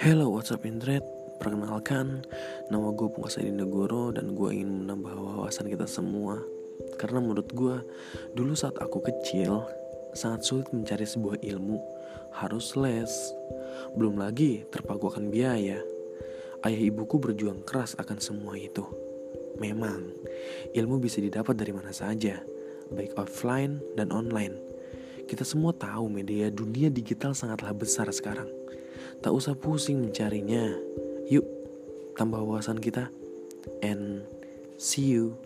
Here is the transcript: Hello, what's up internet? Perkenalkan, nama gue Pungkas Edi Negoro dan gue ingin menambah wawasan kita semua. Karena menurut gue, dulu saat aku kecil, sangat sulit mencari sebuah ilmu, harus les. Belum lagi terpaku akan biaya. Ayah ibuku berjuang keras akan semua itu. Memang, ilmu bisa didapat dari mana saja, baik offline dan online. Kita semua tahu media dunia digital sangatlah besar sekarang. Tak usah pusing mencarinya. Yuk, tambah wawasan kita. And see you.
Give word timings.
Hello, 0.00 0.32
what's 0.32 0.48
up 0.48 0.64
internet? 0.64 1.04
Perkenalkan, 1.44 2.24
nama 2.72 2.88
gue 2.88 3.12
Pungkas 3.12 3.36
Edi 3.36 3.52
Negoro 3.52 4.08
dan 4.08 4.32
gue 4.32 4.48
ingin 4.48 4.88
menambah 4.88 5.12
wawasan 5.12 5.68
kita 5.68 5.84
semua. 5.84 6.40
Karena 6.96 7.20
menurut 7.20 7.52
gue, 7.52 7.84
dulu 8.32 8.56
saat 8.56 8.80
aku 8.80 9.04
kecil, 9.04 9.60
sangat 10.16 10.48
sulit 10.48 10.72
mencari 10.72 11.04
sebuah 11.04 11.44
ilmu, 11.44 11.76
harus 12.32 12.80
les. 12.80 13.12
Belum 13.92 14.16
lagi 14.16 14.64
terpaku 14.72 15.12
akan 15.12 15.28
biaya. 15.28 15.84
Ayah 16.64 16.80
ibuku 16.80 17.20
berjuang 17.20 17.60
keras 17.68 17.92
akan 18.00 18.24
semua 18.24 18.56
itu. 18.56 18.88
Memang, 19.60 20.00
ilmu 20.72 20.96
bisa 20.96 21.20
didapat 21.20 21.60
dari 21.60 21.76
mana 21.76 21.92
saja, 21.92 22.40
baik 22.88 23.20
offline 23.20 23.84
dan 24.00 24.16
online. 24.16 24.56
Kita 25.28 25.44
semua 25.44 25.76
tahu 25.76 26.08
media 26.08 26.48
dunia 26.48 26.88
digital 26.88 27.36
sangatlah 27.36 27.76
besar 27.76 28.08
sekarang. 28.08 28.48
Tak 29.20 29.32
usah 29.36 29.52
pusing 29.52 30.00
mencarinya. 30.00 30.72
Yuk, 31.28 31.44
tambah 32.16 32.40
wawasan 32.40 32.80
kita. 32.80 33.12
And 33.84 34.24
see 34.80 35.12
you. 35.12 35.36